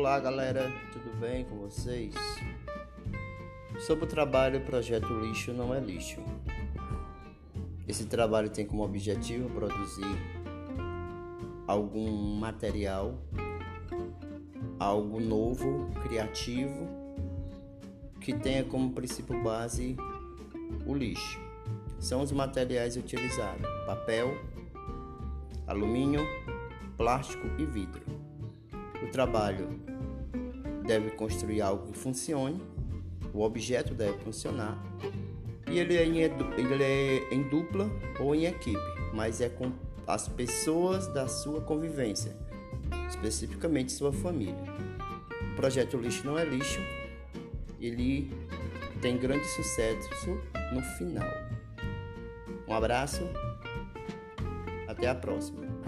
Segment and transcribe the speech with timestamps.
[0.00, 2.14] Olá galera, tudo bem com vocês?
[3.80, 6.22] Sobre o trabalho, projeto Lixo não é lixo.
[7.86, 10.16] Esse trabalho tem como objetivo produzir
[11.66, 13.14] algum material,
[14.78, 16.88] algo novo, criativo,
[18.22, 19.98] que tenha como princípio base
[20.86, 21.38] o lixo.
[21.98, 24.34] São os materiais utilizados: papel,
[25.66, 26.26] alumínio,
[26.96, 28.02] plástico e vidro.
[29.02, 29.89] O trabalho
[30.86, 32.60] deve construir algo que funcione,
[33.32, 34.76] o objeto deve funcionar
[35.70, 38.78] e ele é, em, ele é em dupla ou em equipe,
[39.14, 39.72] mas é com
[40.04, 42.36] as pessoas da sua convivência,
[43.08, 44.64] especificamente sua família.
[45.52, 46.80] O projeto Lixo Não é Lixo,
[47.80, 48.32] ele
[49.00, 50.40] tem grande sucesso
[50.72, 51.28] no final.
[52.66, 53.22] Um abraço,
[54.88, 55.79] até a próxima.